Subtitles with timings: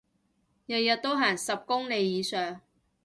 [0.03, 0.05] 日日
[0.95, 2.61] 都行十公里以上